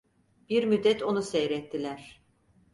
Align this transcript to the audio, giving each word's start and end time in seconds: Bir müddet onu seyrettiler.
Bir 0.49 0.63
müddet 0.63 1.03
onu 1.03 1.21
seyrettiler. 1.21 2.21